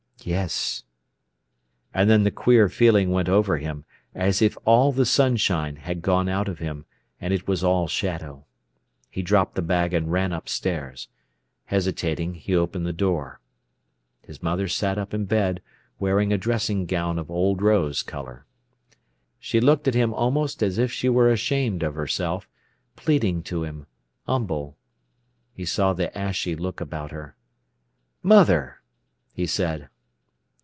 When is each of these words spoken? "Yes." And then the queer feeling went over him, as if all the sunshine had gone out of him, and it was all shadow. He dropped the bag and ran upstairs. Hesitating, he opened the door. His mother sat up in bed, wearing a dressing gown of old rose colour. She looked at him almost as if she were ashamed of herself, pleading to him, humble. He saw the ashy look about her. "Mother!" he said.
"Yes." 0.23 0.83
And 1.95 2.07
then 2.07 2.21
the 2.25 2.29
queer 2.29 2.69
feeling 2.69 3.09
went 3.09 3.27
over 3.27 3.57
him, 3.57 3.85
as 4.13 4.39
if 4.39 4.55
all 4.65 4.91
the 4.91 5.03
sunshine 5.03 5.77
had 5.77 6.03
gone 6.03 6.29
out 6.29 6.47
of 6.47 6.59
him, 6.59 6.85
and 7.19 7.33
it 7.33 7.47
was 7.47 7.63
all 7.63 7.87
shadow. 7.87 8.45
He 9.09 9.23
dropped 9.23 9.55
the 9.55 9.63
bag 9.63 9.95
and 9.95 10.11
ran 10.11 10.31
upstairs. 10.31 11.07
Hesitating, 11.65 12.35
he 12.35 12.55
opened 12.55 12.85
the 12.85 12.93
door. 12.93 13.39
His 14.21 14.43
mother 14.43 14.67
sat 14.67 14.99
up 14.99 15.11
in 15.15 15.25
bed, 15.25 15.59
wearing 15.97 16.31
a 16.31 16.37
dressing 16.37 16.85
gown 16.85 17.17
of 17.17 17.31
old 17.31 17.59
rose 17.63 18.03
colour. 18.03 18.45
She 19.39 19.59
looked 19.59 19.87
at 19.87 19.95
him 19.95 20.13
almost 20.13 20.61
as 20.61 20.77
if 20.77 20.91
she 20.91 21.09
were 21.09 21.31
ashamed 21.31 21.81
of 21.81 21.95
herself, 21.95 22.47
pleading 22.95 23.41
to 23.45 23.63
him, 23.63 23.87
humble. 24.27 24.77
He 25.51 25.65
saw 25.65 25.93
the 25.93 26.15
ashy 26.15 26.55
look 26.55 26.79
about 26.79 27.09
her. 27.09 27.35
"Mother!" 28.21 28.83
he 29.33 29.47
said. 29.47 29.87